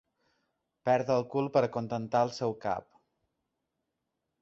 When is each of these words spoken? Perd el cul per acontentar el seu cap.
Perd 0.89 1.11
el 1.17 1.27
cul 1.35 1.51
per 1.57 1.63
acontentar 1.69 2.25
el 2.29 2.35
seu 2.41 2.59
cap. 2.67 2.91